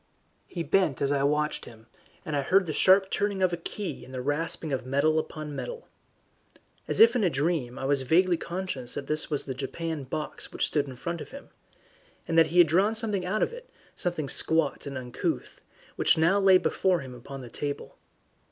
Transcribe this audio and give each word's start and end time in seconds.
He 0.47 0.63
bent 0.63 0.99
as 0.99 1.11
I 1.11 1.21
watched 1.21 1.65
him, 1.65 1.85
and 2.25 2.35
I 2.35 2.41
heard 2.41 2.65
the 2.65 2.73
sharp 2.73 3.11
turning 3.11 3.43
of 3.43 3.53
a 3.53 3.55
key 3.55 4.03
and 4.03 4.11
the 4.11 4.21
rasping 4.23 4.73
of 4.73 4.83
metal 4.83 5.19
upon 5.19 5.55
metal. 5.55 5.87
As 6.87 6.99
if 6.99 7.15
in 7.15 7.23
a 7.23 7.29
dream 7.29 7.77
I 7.77 7.85
was 7.85 8.01
vaguely 8.01 8.35
conscious 8.35 8.95
that 8.95 9.05
this 9.05 9.29
was 9.29 9.43
the 9.43 9.53
japanned 9.53 10.09
box 10.09 10.51
which 10.51 10.65
stood 10.65 10.87
in 10.87 10.95
front 10.95 11.21
of 11.21 11.29
him, 11.29 11.49
and 12.27 12.35
that 12.35 12.47
he 12.47 12.57
had 12.57 12.65
drawn 12.65 12.95
something 12.95 13.27
out 13.27 13.43
of 13.43 13.53
it, 13.53 13.69
something 13.95 14.27
squat 14.27 14.87
and 14.87 14.97
uncouth, 14.97 15.61
which 15.97 16.17
now 16.17 16.39
lay 16.39 16.57
before 16.57 17.01
him 17.01 17.13
upon 17.13 17.41
the 17.41 17.51
table. 17.51 17.99